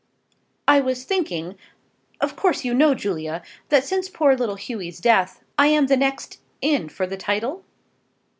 [0.67, 1.59] "I was thinking,
[2.19, 6.39] of course you know, Julia, that since poor little Hughy's death, I am the next
[6.59, 7.63] in for the title?"